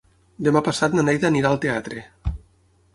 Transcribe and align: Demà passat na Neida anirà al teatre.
Demà 0.47 0.63
passat 0.67 0.97
na 0.97 1.05
Neida 1.11 1.31
anirà 1.31 1.53
al 1.53 1.63
teatre. 1.67 2.09